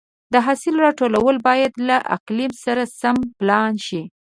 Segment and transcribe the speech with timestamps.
[0.33, 4.01] د حاصل راټولول باید له اقلیم سره سم پلان شي.